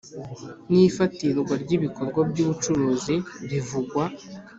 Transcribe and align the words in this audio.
n 0.71 0.73
ifatirwa 0.87 1.53
ry 1.63 1.71
ibikorwa 1.77 2.19
by 2.29 2.37
ubucuruzi 2.43 3.15
rivugwa 3.49 4.03